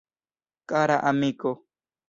[0.69, 1.51] Kara amiko.